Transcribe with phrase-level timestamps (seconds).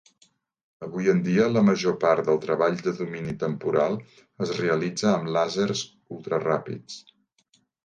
[0.85, 3.99] Avui en dia, la major part del treball de domini temporal
[4.47, 5.87] es realitza amb làsers
[6.19, 7.01] ultra ràpids.